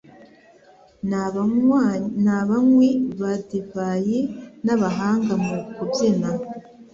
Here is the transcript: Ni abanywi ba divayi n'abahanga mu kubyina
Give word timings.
Ni 2.25 2.33
abanywi 2.41 2.89
ba 3.19 3.31
divayi 3.49 4.19
n'abahanga 4.65 5.33
mu 5.45 5.55
kubyina 5.75 6.29